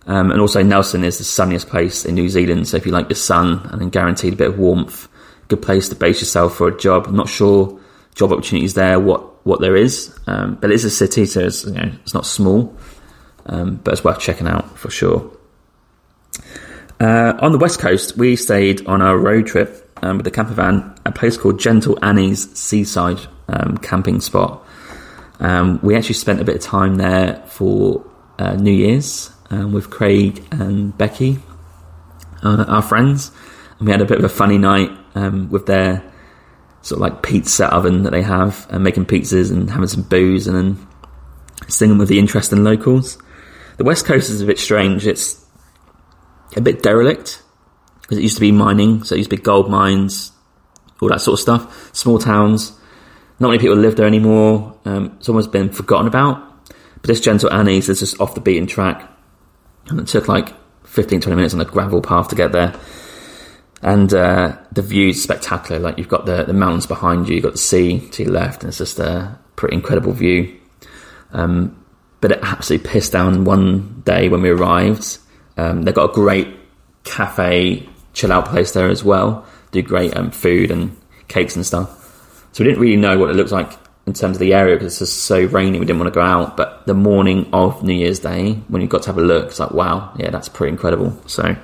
[0.07, 2.69] Um, and also, Nelson is the sunniest place in New Zealand.
[2.69, 5.09] So if you like the sun and then guaranteed a bit of warmth,
[5.49, 7.07] good place to base yourself for a job.
[7.07, 7.81] I'm not sure
[8.15, 11.65] job opportunities there, what what there is, um, but it is a city, so it's
[11.65, 12.77] you know it's not small,
[13.47, 15.31] um, but it's worth checking out for sure.
[16.99, 20.55] Uh, on the west coast, we stayed on our road trip um, with the camper
[20.55, 24.65] van, a place called Gentle Annie's Seaside um, camping spot.
[25.41, 28.05] Um, we actually spent a bit of time there for
[28.39, 31.39] uh, New Year's um, with Craig and Becky,
[32.43, 33.31] uh, our friends,
[33.79, 36.03] and we had a bit of a funny night um, with their
[36.83, 40.47] sort of like pizza oven that they have, and making pizzas and having some booze,
[40.47, 40.87] and then
[41.69, 43.19] singing with the interesting locals.
[43.77, 45.07] The West Coast is a bit strange.
[45.07, 45.45] It's
[46.57, 47.43] a bit derelict
[48.07, 50.31] because it used to be mining, so it used to be gold mines,
[51.01, 51.95] all that sort of stuff.
[51.95, 52.73] Small towns,
[53.41, 54.79] not many people live there anymore.
[54.85, 56.43] Um, it's almost been forgotten about.
[56.95, 59.11] But this Gentle Annie's is just off the beaten track
[59.89, 62.75] and it took like 15, 20 minutes on a gravel path to get there.
[63.83, 65.81] And uh, the view's spectacular.
[65.81, 68.63] Like you've got the, the mountains behind you, you've got the sea to your left,
[68.63, 70.59] and it's just a pretty incredible view.
[71.33, 71.85] Um,
[72.21, 75.19] but it absolutely pissed down one day when we arrived.
[75.57, 76.49] Um, they've got a great
[77.05, 79.47] cafe, chill out place there as well.
[79.71, 80.97] Do great um, food and
[81.29, 81.91] cakes and stuff.
[82.53, 83.71] So we didn't really know what it looked like
[84.07, 85.79] in terms of the area because it's just so rainy.
[85.79, 86.57] We didn't want to go out.
[86.57, 89.61] But the morning of New Year's Day, when you got to have a look, it's
[89.61, 91.17] like wow, yeah, that's pretty incredible.
[91.27, 91.55] So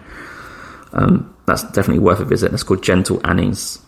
[0.93, 2.53] um, that's definitely worth a visit.
[2.53, 3.81] It's called Gentle Annie's.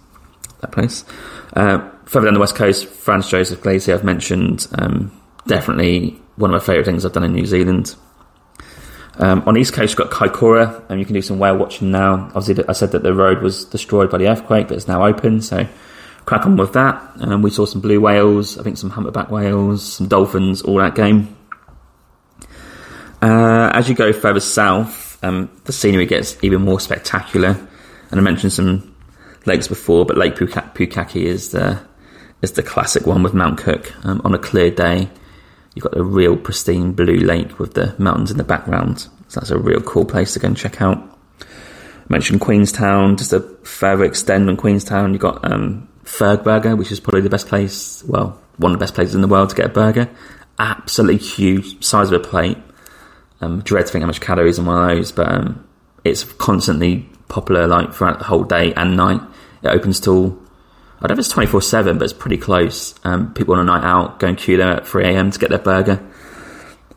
[0.61, 1.05] That place.
[1.53, 3.93] Uh, further down the west coast, Franz Josef Glacier.
[3.93, 5.13] I've mentioned um,
[5.47, 7.95] definitely one of my favourite things I've done in New Zealand.
[9.19, 12.31] Um, on east coast, you've got Kaikoura, and you can do some whale watching now.
[12.35, 15.41] Obviously, I said that the road was destroyed by the earthquake, but it's now open,
[15.41, 15.67] so
[16.27, 17.13] crack on with that.
[17.21, 20.95] Um, we saw some blue whales, I think some humpback whales, some dolphins, all that
[20.95, 21.37] game.
[23.23, 27.57] Uh, as you go further south, um, the scenery gets even more spectacular.
[28.11, 28.95] And I mentioned some
[29.47, 31.81] lakes before, but Lake Pukaki is the
[32.43, 33.93] is the classic one with Mount Cook.
[34.05, 35.09] Um, on a clear day,
[35.75, 39.09] you've got a real pristine blue lake with the mountains in the background.
[39.29, 40.99] So that's a real cool place to go and check out.
[41.41, 45.13] I mentioned Queenstown, just a further extend on Queenstown.
[45.13, 48.95] You've got um, Fergburger, which is probably the best place, well, one of the best
[48.95, 50.09] places in the world to get a burger.
[50.59, 52.59] Absolutely huge, size of a plate.
[53.41, 55.67] Um, dread to think how much calories in one of those, but um,
[56.05, 59.21] it's constantly popular like throughout the whole day and night.
[59.63, 60.39] It opens till
[61.05, 62.95] I don't know if it's twenty four seven, but it's pretty close.
[63.05, 65.31] Um, people on a night out go and queue there at three a.m.
[65.31, 66.03] to get their burger.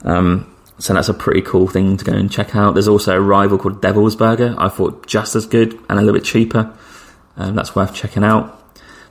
[0.03, 2.73] Um, so that's a pretty cool thing to go and check out.
[2.73, 4.55] There's also a rival called Devil's Burger.
[4.57, 6.73] I thought just as good and a little bit cheaper.
[7.35, 8.53] Um, that's worth checking out.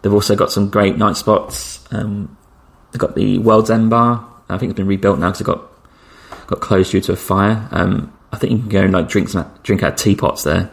[0.00, 1.84] They've also got some great night spots.
[1.90, 2.36] Um,
[2.90, 4.26] they've got the World's End Bar.
[4.48, 5.62] I think it's been rebuilt now because it got
[6.46, 7.68] got closed due to a fire.
[7.70, 10.70] Um, I think you can go and like drink some drink out teapots there.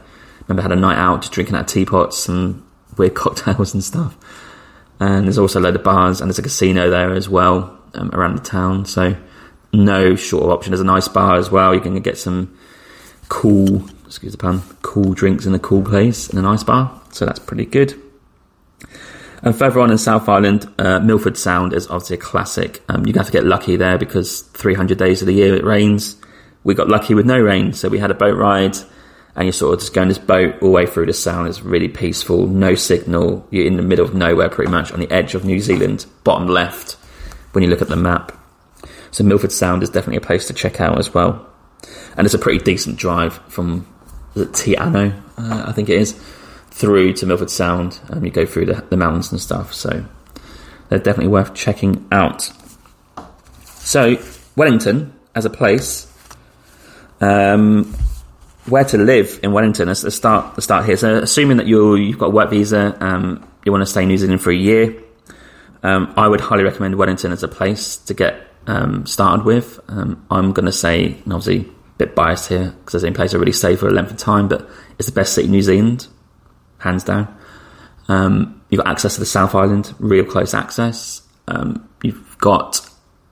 [0.47, 2.63] Remember, I had a night out just drinking out teapots and
[2.97, 4.17] weird cocktails and stuff.
[4.99, 8.11] And there's also a load of bars and there's a casino there as well um,
[8.11, 8.85] around the town.
[8.85, 9.15] So
[9.73, 10.71] no short option.
[10.71, 11.73] There's an ice bar as well.
[11.73, 12.57] You can get some
[13.29, 17.01] cool, excuse the pun, cool drinks in a cool place in an ice bar.
[17.11, 17.99] So that's pretty good.
[19.41, 22.81] And further on in South Island, uh, Milford Sound is obviously a classic.
[22.87, 26.15] Um, you have to get lucky there because 300 days of the year it rains.
[26.63, 28.77] We got lucky with no rain, so we had a boat ride,
[29.35, 31.47] and you're sort of just going this boat all the way through the sound.
[31.47, 33.47] It's really peaceful, no signal.
[33.49, 36.47] You're in the middle of nowhere, pretty much on the edge of New Zealand, bottom
[36.47, 36.93] left
[37.53, 38.31] when you look at the map.
[39.11, 41.47] So Milford Sound is definitely a place to check out as well,
[42.17, 43.87] and it's a pretty decent drive from
[44.35, 46.19] Te Anau, uh, I think it is
[46.71, 47.99] through to Milford Sound.
[48.09, 49.73] Um, you go through the, the mountains and stuff.
[49.73, 50.03] So
[50.89, 52.51] they're definitely worth checking out.
[53.63, 54.17] So
[54.55, 56.11] Wellington as a place,
[57.21, 57.95] um,
[58.65, 59.87] where to live in Wellington?
[59.87, 60.53] Let's, let's start.
[60.53, 60.97] Let's start here.
[60.97, 64.07] So assuming that you you've got a work visa, um, you want to stay in
[64.07, 65.01] New Zealand for a year.
[65.83, 69.79] Um, I would highly recommend Wellington as a place to get um, started with.
[69.89, 73.33] Um, I'm going to say, obviously, a bit biased here because it's the only place
[73.33, 75.61] I really stay for a length of time, but it's the best city in New
[75.61, 76.07] Zealand
[76.79, 77.37] hands down.
[78.07, 81.21] Um, you've got access to the South Island, real close access.
[81.47, 82.81] Um, you've got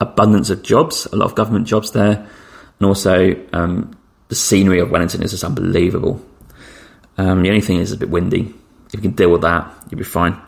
[0.00, 2.28] abundance of jobs, a lot of government jobs there,
[2.78, 3.34] and also
[4.32, 6.18] the scenery of Wellington is just unbelievable.
[7.18, 8.54] Um, the only thing is a bit windy.
[8.86, 10.40] If you can deal with that, you'll be fine.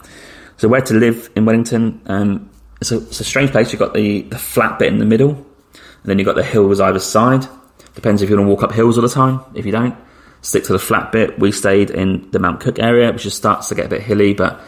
[0.57, 2.01] So, where to live in Wellington?
[2.07, 2.49] Um,
[2.81, 3.73] it's a, it's, a, strange place.
[3.73, 6.81] You've got the, the flat bit in the middle, and then you've got the hills
[6.81, 7.47] either side.
[7.95, 9.41] Depends if you want to walk up hills all the time.
[9.55, 9.95] If you don't,
[10.41, 11.39] stick to the flat bit.
[11.39, 14.33] We stayed in the Mount Cook area, which just starts to get a bit hilly,
[14.33, 14.63] but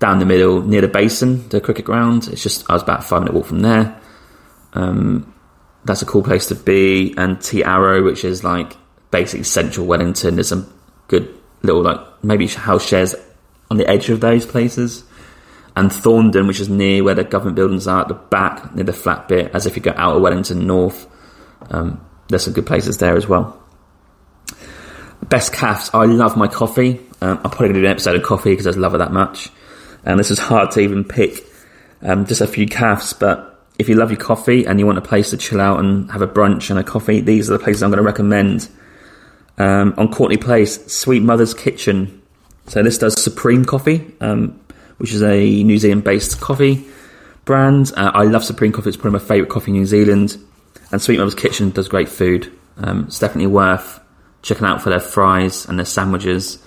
[0.00, 2.26] down the middle near the basin, the cricket ground.
[2.32, 3.96] It's just I was about a five minute walk from there.
[4.72, 5.32] Um,
[5.86, 7.14] that's a cool place to be.
[7.16, 8.76] And Te Aro, which is like
[9.10, 10.36] basically central Wellington.
[10.36, 10.72] There's some
[11.08, 13.14] good little like maybe house shares
[13.70, 15.04] on the edge of those places.
[15.74, 18.94] And Thorndon, which is near where the government buildings are at the back, near the
[18.94, 21.06] flat bit, as if you go out of Wellington north.
[21.70, 23.62] Um, there's some good places there as well.
[25.22, 25.90] Best cafes.
[25.92, 27.00] I love my coffee.
[27.20, 29.12] Um, I'm probably going to do an episode of coffee because I love it that
[29.12, 29.50] much.
[30.04, 31.44] And this is hard to even pick
[32.02, 35.02] um, just a few cafes, but if you love your coffee and you want a
[35.02, 37.82] place to chill out and have a brunch and a coffee, these are the places
[37.82, 38.68] I'm going to recommend.
[39.58, 42.22] Um, on Courtenay Place, Sweet Mother's Kitchen.
[42.66, 44.60] So this does Supreme Coffee, um,
[44.98, 46.84] which is a New Zealand-based coffee
[47.44, 47.92] brand.
[47.96, 50.36] Uh, I love Supreme Coffee; it's probably my favourite coffee in New Zealand.
[50.92, 52.52] And Sweet Mother's Kitchen does great food.
[52.76, 54.00] Um, it's definitely worth
[54.42, 56.58] checking out for their fries and their sandwiches.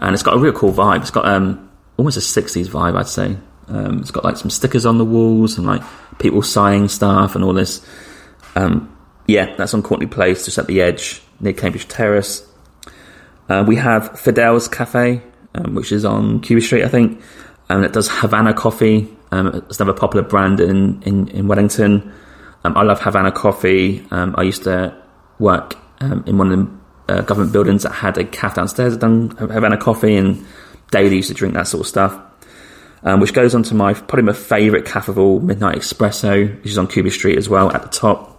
[0.00, 1.00] And it's got a real cool vibe.
[1.00, 3.36] It's got um, almost a 60s vibe, I'd say.
[3.68, 5.82] Um, it's got like some stickers on the walls and like
[6.18, 7.84] people signing stuff and all this.
[8.54, 12.46] Um, yeah, that's on Courtenay Place, just at the edge near Cambridge Terrace.
[13.48, 15.22] Uh, we have Fidel's Cafe,
[15.54, 17.20] um, which is on Cuba Street, I think.
[17.68, 19.14] And it does Havana coffee.
[19.30, 22.12] Um, it's another popular brand in, in, in Wellington.
[22.64, 24.04] Um, I love Havana coffee.
[24.10, 24.96] Um, I used to
[25.38, 26.58] work um, in one of
[27.06, 30.44] the uh, government buildings that had a cafe downstairs that done Havana coffee, and
[30.90, 32.18] daily used to drink that sort of stuff.
[33.02, 36.70] Um, which goes on to my probably my favourite cafe of all, Midnight Espresso, which
[36.70, 38.34] is on Cuba Street as well at the top.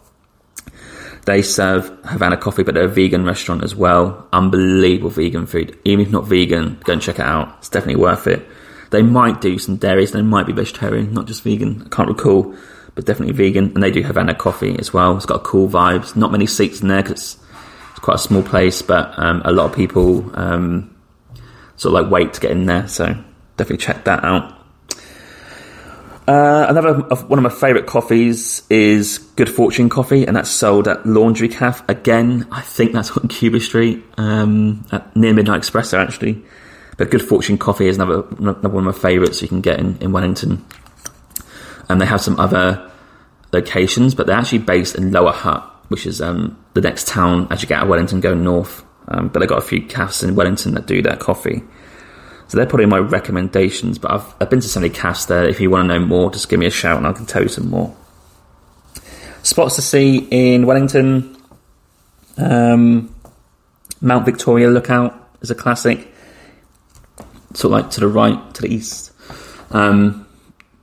[1.25, 4.27] They serve Havana coffee, but they're a vegan restaurant as well.
[4.33, 5.77] Unbelievable vegan food.
[5.85, 7.55] Even if not vegan, go and check it out.
[7.59, 8.47] It's definitely worth it.
[8.89, 11.83] They might do some dairies, they might be vegetarian, not just vegan.
[11.85, 12.55] I can't recall,
[12.95, 13.65] but definitely vegan.
[13.75, 15.15] And they do Havana coffee as well.
[15.15, 16.15] It's got cool vibes.
[16.15, 17.37] Not many seats in there because
[17.91, 20.95] it's quite a small place, but um, a lot of people um,
[21.75, 22.87] sort of like wait to get in there.
[22.87, 23.15] So
[23.59, 24.55] definitely check that out.
[26.27, 26.93] Uh, another
[27.25, 31.83] one of my favourite coffees is Good Fortune Coffee, and that's sold at Laundry Cafe.
[31.87, 36.43] Again, I think that's on Cuba Street, um, near Midnight Espresso, actually.
[36.97, 39.97] But Good Fortune Coffee is another, another one of my favourites you can get in,
[39.97, 40.63] in Wellington.
[41.89, 42.91] And they have some other
[43.51, 47.63] locations, but they're actually based in Lower Hutt, which is um, the next town as
[47.63, 48.85] you get out of Wellington going north.
[49.07, 51.63] Um, but they've got a few cafes in Wellington that do their coffee.
[52.49, 53.99] So they're probably my recommendations.
[53.99, 55.47] But I've, I've been to so many cafes there.
[55.47, 57.43] If you want to know more, just give me a shout and I can tell
[57.43, 57.95] you some more.
[59.43, 61.37] Spots to see in Wellington.
[62.37, 63.13] Um,
[64.01, 66.11] Mount Victoria Lookout is a classic.
[67.53, 69.11] Sort of like to the right, to the east.
[69.69, 70.27] Um,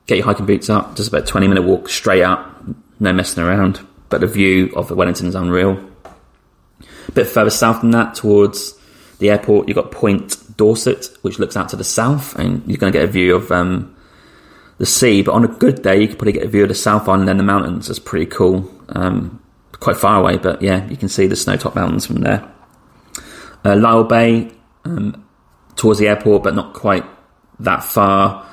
[0.06, 0.94] get your hiking boots up.
[0.94, 2.62] Just about a 20 minute walk straight up.
[3.00, 3.84] No messing around.
[4.08, 5.84] But the view of Wellington is unreal.
[7.08, 8.78] A bit further south than that, towards
[9.18, 12.92] the airport, you've got Point Dorset, which looks out to the south, and you're going
[12.92, 13.96] to get a view of um,
[14.78, 15.22] the sea.
[15.22, 17.28] But on a good day, you can probably get a view of the South Island
[17.28, 17.90] and the mountains.
[17.90, 18.70] It's pretty cool.
[18.88, 19.42] Um,
[19.80, 22.50] quite far away, but yeah, you can see the snow top mountains from there.
[23.64, 24.52] Uh, Lyall Bay,
[24.84, 25.26] um,
[25.76, 27.04] towards the airport, but not quite
[27.60, 28.46] that far.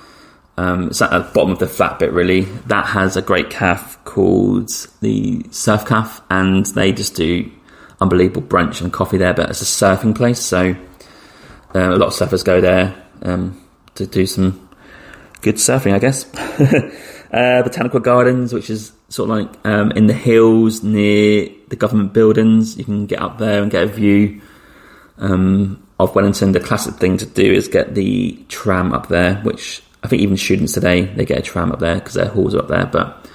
[0.58, 2.42] Um, it's at the bottom of the flat bit, really.
[2.42, 4.70] That has a great calf called
[5.02, 7.50] the Surf Calf, and they just do
[8.00, 9.34] unbelievable brunch and coffee there.
[9.34, 10.76] But it's a surfing place, so
[11.76, 13.62] uh, a lot of surfers go there um,
[13.96, 14.70] to do some
[15.42, 16.26] good surfing, I guess.
[17.32, 22.14] uh, Botanical Gardens, which is sort of like um, in the hills near the government
[22.14, 22.78] buildings.
[22.78, 24.42] You can get up there and get a view
[25.18, 26.52] um, of Wellington.
[26.52, 30.38] The classic thing to do is get the tram up there, which I think even
[30.38, 32.86] students today they get a tram up there because their halls are up there.
[32.86, 33.30] But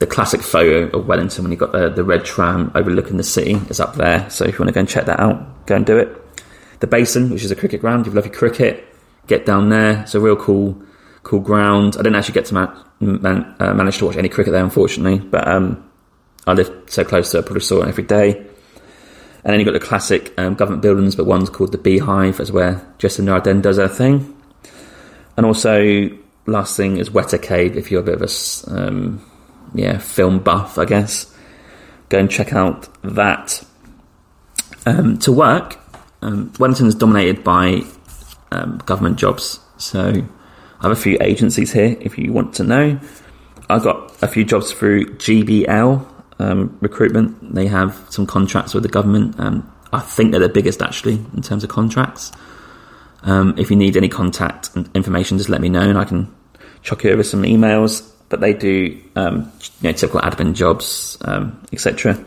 [0.00, 3.54] the classic photo of Wellington when you got the, the red tram overlooking the city
[3.68, 4.28] is up there.
[4.30, 6.19] So if you want to go and check that out, go and do it
[6.80, 8.06] the Basin, which is a cricket ground.
[8.06, 8.86] You've lovely cricket.
[9.26, 10.02] Get down there.
[10.02, 10.82] It's a real cool,
[11.22, 11.96] cool ground.
[11.98, 15.46] I didn't actually get to man, uh, manage to watch any cricket there, unfortunately, but
[15.46, 15.90] um,
[16.46, 18.36] I live so close to it, I probably saw it every day.
[19.42, 22.50] And then you've got the classic um, government buildings, but one's called the Beehive, that's
[22.50, 24.36] where Jacinda Ardern does her thing.
[25.36, 26.10] And also,
[26.46, 29.24] last thing is Weta Cave, if you're a bit of a um,
[29.74, 31.34] yeah film buff, I guess.
[32.10, 33.64] Go and check out that.
[34.86, 35.78] Um, to work,
[36.22, 37.82] um, Wellington is dominated by
[38.52, 39.60] um, government jobs.
[39.78, 43.00] So I have a few agencies here if you want to know.
[43.68, 46.06] I've got a few jobs through GBL
[46.38, 47.54] um, recruitment.
[47.54, 49.38] They have some contracts with the government.
[49.38, 52.32] Um, I think they're the biggest actually in terms of contracts.
[53.22, 56.34] Um, if you need any contact information, just let me know and I can
[56.82, 58.06] chuck you over some emails.
[58.28, 61.18] But they do um, you know, typical admin jobs,
[61.72, 62.24] etc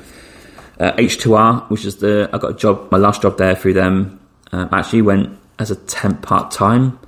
[0.79, 4.19] uh, H2R, which is the I got a job, my last job there through them.
[4.51, 6.99] Um, actually went as a temp part time,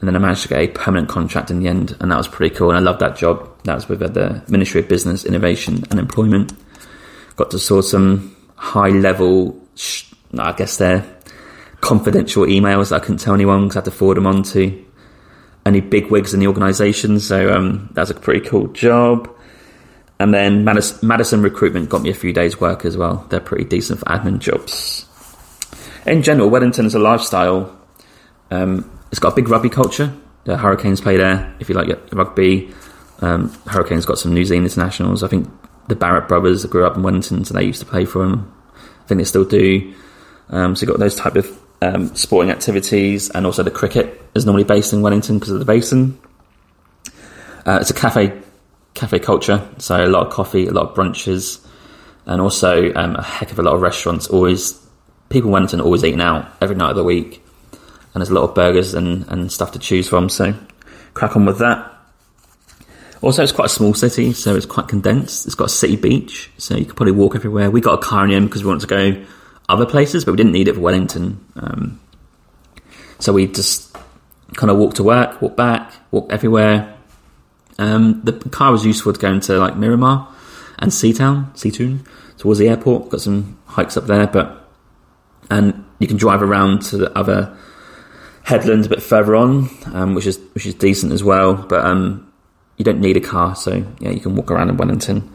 [0.00, 2.28] and then I managed to get a permanent contract in the end, and that was
[2.28, 2.70] pretty cool.
[2.70, 3.50] And I loved that job.
[3.64, 6.52] That was with the Ministry of Business, Innovation, and Employment.
[7.36, 9.60] Got to saw some high level,
[10.36, 11.04] I guess they're
[11.80, 14.84] confidential emails that I couldn't tell anyone because I had to forward them on to
[15.64, 17.20] any big wigs in the organisation.
[17.20, 19.32] So um, that was a pretty cool job.
[20.20, 23.24] And then Madison, Recruitment got me a few days' work as well.
[23.28, 25.06] They're pretty decent for admin jobs.
[26.06, 27.76] In general, Wellington is a lifestyle.
[28.50, 30.12] Um, it's got a big rugby culture.
[30.44, 31.54] The Hurricanes play there.
[31.60, 32.72] If you like rugby,
[33.20, 35.22] um, Hurricanes got some New Zealand internationals.
[35.22, 35.48] I think
[35.86, 38.52] the Barrett brothers grew up in Wellington, so they used to play for them.
[38.74, 39.94] I think they still do.
[40.50, 44.44] Um, so you've got those type of um, sporting activities, and also the cricket is
[44.44, 46.18] normally based in Wellington because of the basin.
[47.64, 48.40] Uh, it's a cafe
[48.94, 49.68] cafe culture.
[49.78, 51.64] So a lot of coffee, a lot of brunches,
[52.26, 54.26] and also um, a heck of a lot of restaurants.
[54.28, 54.78] Always
[55.28, 58.48] people in Wellington always eating out every night of the week, and there's a lot
[58.48, 60.28] of burgers and, and stuff to choose from.
[60.28, 60.54] So
[61.14, 61.94] crack on with that.
[63.20, 65.46] Also, it's quite a small city, so it's quite condensed.
[65.46, 67.68] It's got a city beach, so you can probably walk everywhere.
[67.68, 69.26] We got a car in the because we wanted to go
[69.68, 71.44] other places, but we didn't need it for Wellington.
[71.56, 72.00] Um,
[73.18, 73.96] so we just
[74.54, 76.96] kind of walked to work, walked back, walked everywhere,
[77.78, 80.28] um, the car was useful to go into like Miramar
[80.78, 82.06] and Seatown, Seatoun,
[82.36, 83.10] towards the airport.
[83.10, 84.68] Got some hikes up there, but
[85.50, 87.56] and you can drive around to the other
[88.42, 91.54] headland a bit further on, um, which is which is decent as well.
[91.54, 92.32] But um,
[92.76, 95.34] you don't need a car, so yeah, you can walk around in Wellington.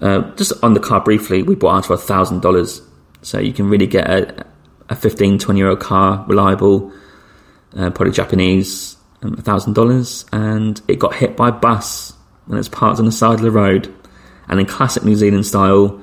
[0.00, 2.82] Uh, just on the car briefly, we bought ours for thousand dollars,
[3.22, 4.44] so you can really get a,
[4.88, 6.92] a 15, 20 year old car, reliable,
[7.76, 12.16] uh, probably Japanese, um, thousand dollars, and it got hit by a bus
[12.48, 13.92] and it's parked on the side of the road.
[14.48, 16.00] And in classic New Zealand style,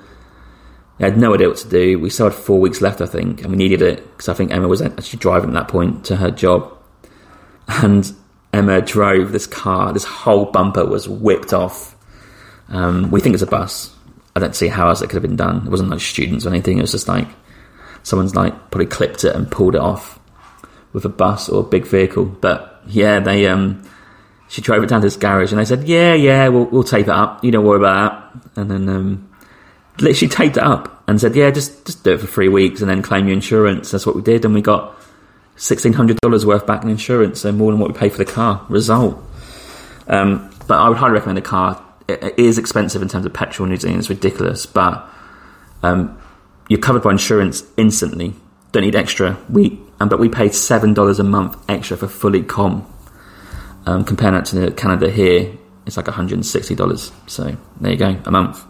[0.99, 1.99] I had no idea what to do.
[1.99, 4.51] We still had four weeks left, I think, and we needed it because I think
[4.51, 6.71] Emma was actually driving at that point to her job.
[7.65, 8.13] And
[8.51, 11.95] Emma drove this car, this whole bumper was whipped off.
[12.67, 13.95] Um, we think it's a bus.
[14.35, 15.65] I don't see how else it could have been done.
[15.65, 16.77] It wasn't like students or anything.
[16.77, 17.27] It was just like
[18.03, 20.19] someone's like probably clipped it and pulled it off
[20.91, 22.25] with a bus or a big vehicle.
[22.25, 23.83] But yeah, they um,
[24.47, 27.07] she drove it down to this garage and they said, "Yeah, yeah, we'll, we'll tape
[27.07, 27.43] it up.
[27.43, 29.29] You don't worry about that." And then um,
[29.99, 32.89] literally taped it up and said, "Yeah, just just do it for three weeks and
[32.89, 34.95] then claim your insurance." That's what we did, and we got
[35.55, 38.31] sixteen hundred dollars worth back in insurance, so more than what we paid for the
[38.31, 38.65] car.
[38.69, 39.21] Result.
[40.07, 41.83] Um, but I would highly recommend the car.
[42.07, 45.09] It, it is expensive in terms of petrol in New Zealand; it's ridiculous, but
[45.81, 46.19] um,
[46.69, 48.33] you're covered by insurance instantly.
[48.71, 49.37] Don't need extra.
[49.49, 52.85] We um, but we paid seven dollars a month extra for fully com.
[53.85, 57.11] Um, comparing that to Canada here, it's like one hundred and sixty dollars.
[57.27, 58.63] So there you go, a month.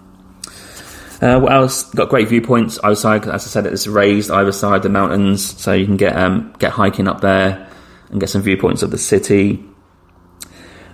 [1.21, 1.89] Uh, what else?
[1.91, 3.23] Got great viewpoints outside.
[3.23, 6.71] As I said, it's raised either side the mountains, so you can get um, get
[6.71, 7.69] hiking up there
[8.09, 9.63] and get some viewpoints of the city.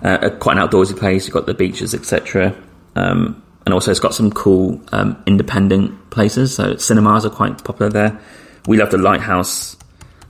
[0.04, 1.26] Uh, quite an outdoorsy place.
[1.26, 2.56] You've got the beaches, etc.
[2.96, 6.54] Um, and also, it's got some cool um, independent places.
[6.54, 8.20] So cinemas are quite popular there.
[8.68, 9.78] We love the Lighthouse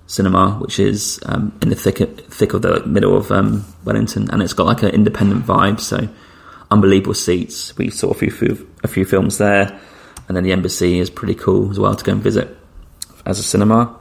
[0.10, 1.97] Cinema, which is um, in the thick
[2.32, 5.80] thick of the middle of um, Wellington, and it's got like an independent vibe.
[5.80, 6.10] So
[6.72, 7.78] unbelievable seats.
[7.78, 9.80] We saw a few a few films there,
[10.28, 12.57] and then the embassy is pretty cool as well to go and visit
[13.28, 13.99] as a cinema.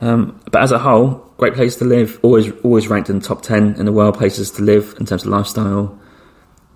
[0.00, 2.18] Um, but as a whole, great place to live.
[2.22, 5.24] Always always ranked in the top ten in the world places to live in terms
[5.24, 6.00] of lifestyle.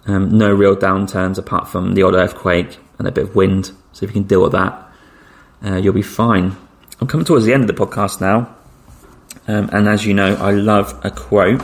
[0.04, 3.72] Um, no real downturns apart from the odd earthquake and a bit of wind.
[3.92, 4.92] So if you can deal with that,
[5.64, 6.54] uh, you'll be fine.
[7.00, 8.56] I'm coming towards the end of the podcast now.
[9.48, 11.62] Um, and as you know, I love a quote.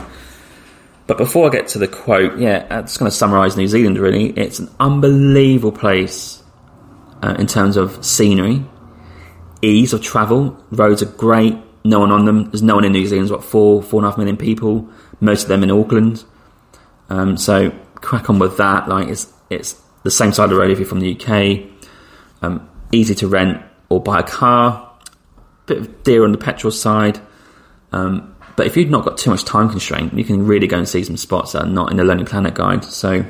[1.07, 3.99] But before I get to the quote, yeah, I'm just going to summarise New Zealand
[3.99, 4.31] really.
[4.31, 6.41] It's an unbelievable place
[7.21, 8.65] uh, in terms of scenery,
[9.61, 10.61] ease of travel.
[10.71, 12.45] Roads are great, no one on them.
[12.45, 14.89] There's no one in New Zealand, there's what, four, four and a half million people,
[15.19, 16.23] most of them in Auckland.
[17.09, 18.89] Um, so crack on with that.
[18.89, 21.69] Like it's, it's the same side of the road if you're from the UK.
[22.41, 24.91] Um, easy to rent or buy a car.
[25.67, 27.19] Bit of dear on the petrol side.
[27.95, 30.87] Um, but if you've not got too much time constraint, you can really go and
[30.87, 32.83] see some spots that are not in the Lonely Planet guide.
[32.83, 33.25] So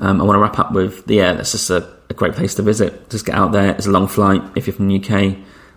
[0.00, 2.56] um, I want to wrap up with the yeah, that's just a, a, great place
[2.56, 3.10] to visit.
[3.10, 3.70] Just get out there.
[3.70, 5.36] It's a long flight if you're from the UK,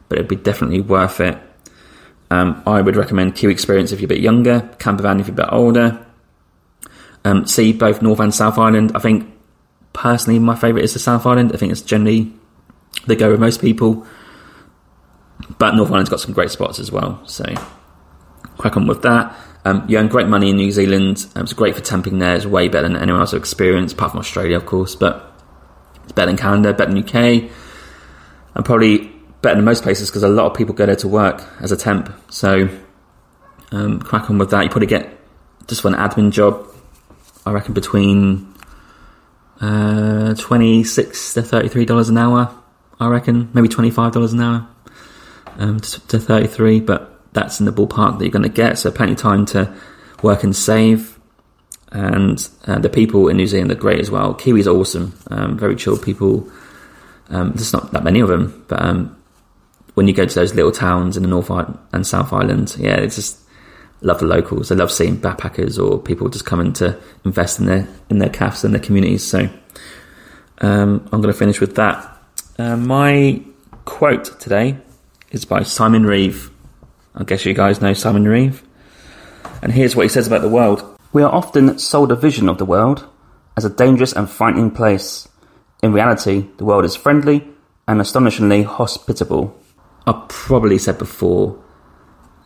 [0.10, 1.38] but it'd be definitely worth it.
[2.30, 5.46] Um, I would recommend Kiwi Experience if you're a bit younger, Campervan if you're a
[5.46, 6.06] bit older.
[7.24, 8.92] Um, see both North and South Island.
[8.96, 9.32] I think
[9.94, 11.52] personally my favourite is the South Island.
[11.54, 12.34] I think it's generally
[13.06, 14.06] the go with most people.
[15.58, 17.46] But North Island's got some great spots as well, so
[18.58, 19.36] crack on with that.
[19.66, 21.26] Um, you earn great money in New Zealand.
[21.36, 22.36] Um, it's great for temping there.
[22.36, 24.96] It's way better than anywhere else I've experienced, apart from Australia, of course.
[24.96, 25.32] But
[26.04, 27.52] it's better than Canada, better than UK,
[28.56, 29.12] and probably
[29.42, 31.78] better than most places because a lot of people go there to work as a
[31.78, 32.12] temp.
[32.30, 32.70] So
[33.72, 34.64] um, crack on with that.
[34.64, 35.20] You probably get
[35.68, 36.66] just for an admin job.
[37.46, 38.54] I reckon between
[39.62, 42.54] uh, twenty six to thirty three dollars an hour.
[43.00, 44.68] I reckon maybe twenty five dollars an hour
[45.58, 48.78] um, to, to 33, but that's in the ballpark that you're going to get.
[48.78, 49.74] So plenty of time to
[50.24, 51.20] work and save.
[51.92, 54.34] And uh, the people in New Zealand are great as well.
[54.34, 56.50] Kiwis are awesome, um, very chill people.
[57.30, 59.16] Um, there's not that many of them, but um,
[59.94, 63.16] when you go to those little towns in the North and South Island, yeah, it's
[63.16, 63.40] just
[64.02, 64.70] love the locals.
[64.70, 68.64] They love seeing backpackers or people just coming to invest in their in their cafes
[68.64, 69.26] and their communities.
[69.26, 69.50] So
[70.60, 72.18] um, I'm going to finish with that.
[72.60, 73.42] Uh, my
[73.86, 74.78] quote today
[75.38, 76.50] is by Simon Reeve.
[77.14, 78.64] I guess you guys know Simon Reeve.
[79.62, 80.98] And here's what he says about the world.
[81.14, 83.08] We are often sold a vision of the world
[83.56, 85.28] as a dangerous and frightening place.
[85.84, 87.48] In reality, the world is friendly
[87.88, 89.56] and astonishingly hospitable.
[90.08, 91.64] I've probably said before,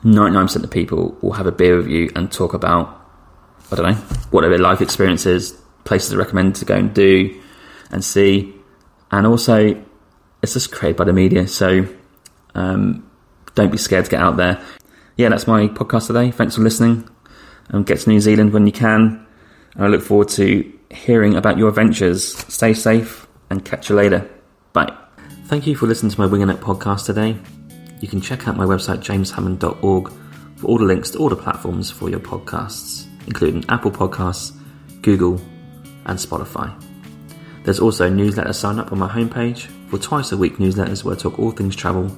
[0.03, 2.89] 99% of people will have a beer with you and talk about,
[3.71, 5.51] I don't know, what their life experiences,
[5.85, 7.41] places they recommend to go and do
[7.89, 8.53] and see.
[9.11, 9.81] And also,
[10.41, 11.47] it's just created by the media.
[11.47, 11.87] So
[12.55, 13.09] um,
[13.55, 14.61] don't be scared to get out there.
[15.17, 16.31] Yeah, that's my podcast today.
[16.31, 17.07] Thanks for listening.
[17.69, 19.25] Um, get to New Zealand when you can.
[19.75, 22.37] And I look forward to hearing about your adventures.
[22.51, 24.29] Stay safe and catch you later.
[24.73, 24.95] Bye.
[25.45, 27.37] Thank you for listening to my Winging It podcast today.
[27.99, 30.11] You can check out my website, jameshammond.org,
[30.55, 34.57] for all the links to all the platforms for your podcasts, including Apple Podcasts,
[35.01, 35.39] Google,
[36.05, 36.73] and Spotify.
[37.63, 41.15] There's also a newsletter sign up on my homepage for twice a week newsletters where
[41.15, 42.09] I talk all things travel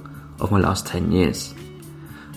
[0.44, 1.54] of my last 10 years.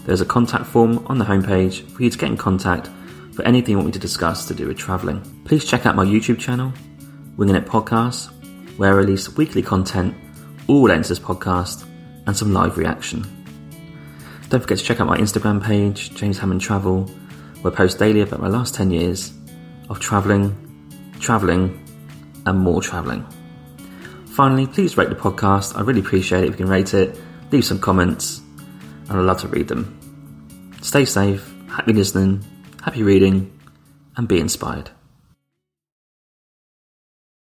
[0.05, 2.89] There's a contact form on the homepage for you to get in contact
[3.35, 5.21] for anything you want me to discuss to do with travelling.
[5.45, 6.73] Please check out my YouTube channel,
[7.37, 8.31] Winging It Podcast,
[8.79, 10.15] where I release weekly content,
[10.69, 11.87] all this podcast,
[12.27, 13.25] and some live reaction.
[14.49, 17.03] Don't forget to check out my Instagram page, James Hammond Travel,
[17.61, 19.33] where I post daily about my last 10 years
[19.91, 20.55] of travelling,
[21.19, 21.83] travelling,
[22.47, 23.27] and more travelling.
[24.27, 25.77] Finally, please rate the podcast.
[25.77, 27.19] I really appreciate it if you can rate it,
[27.51, 28.41] leave some comments,
[29.09, 29.93] and I'd love to read them.
[30.83, 32.45] Stay safe, happy listening,
[32.83, 33.53] happy reading,
[34.17, 34.91] and be inspired.